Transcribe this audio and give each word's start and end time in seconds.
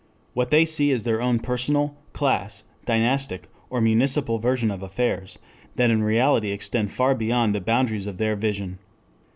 What 0.33 0.49
they 0.49 0.65
see 0.65 0.89
is 0.89 1.03
their 1.03 1.21
own 1.21 1.37
personal, 1.37 1.95
class, 2.11 2.63
dynastic, 2.85 3.47
or 3.69 3.79
municipal 3.81 4.39
version 4.39 4.71
of 4.71 4.81
affairs 4.81 5.37
that 5.75 5.91
in 5.91 6.01
reality 6.01 6.49
extend 6.49 6.89
far 6.91 7.13
beyond 7.13 7.53
the 7.53 7.61
boundaries 7.61 8.07
of 8.07 8.17
their 8.17 8.35
vision. 8.35 8.79